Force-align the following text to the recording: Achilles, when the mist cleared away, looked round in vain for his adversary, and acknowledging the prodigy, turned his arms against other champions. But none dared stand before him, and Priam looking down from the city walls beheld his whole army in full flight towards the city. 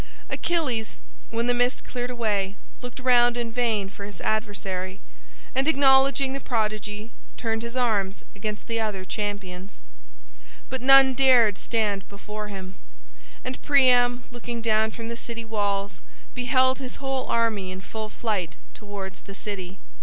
Achilles, 0.31 0.97
when 1.29 1.45
the 1.45 1.53
mist 1.53 1.83
cleared 1.83 2.09
away, 2.09 2.55
looked 2.81 2.99
round 2.99 3.37
in 3.37 3.51
vain 3.51 3.87
for 3.87 4.03
his 4.03 4.19
adversary, 4.21 4.99
and 5.53 5.67
acknowledging 5.67 6.33
the 6.33 6.39
prodigy, 6.39 7.11
turned 7.37 7.61
his 7.61 7.75
arms 7.75 8.23
against 8.35 8.71
other 8.71 9.05
champions. 9.05 9.79
But 10.71 10.81
none 10.81 11.13
dared 11.13 11.59
stand 11.59 12.07
before 12.09 12.47
him, 12.47 12.77
and 13.43 13.61
Priam 13.61 14.23
looking 14.31 14.59
down 14.59 14.89
from 14.89 15.07
the 15.07 15.15
city 15.15 15.45
walls 15.45 16.01
beheld 16.33 16.79
his 16.79 16.95
whole 16.95 17.27
army 17.27 17.69
in 17.69 17.79
full 17.79 18.09
flight 18.09 18.55
towards 18.73 19.21
the 19.21 19.35
city. 19.35 19.77